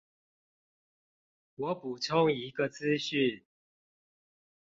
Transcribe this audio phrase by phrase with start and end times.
[1.57, 3.43] 我補充一個資訊